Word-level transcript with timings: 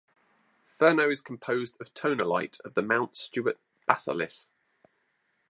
Fernow 0.67 1.11
is 1.11 1.21
composed 1.21 1.77
of 1.79 1.93
tonalite 1.93 2.59
of 2.61 2.73
the 2.73 2.81
Mount 2.81 3.15
Stuart 3.15 3.59
batholith. 3.87 4.47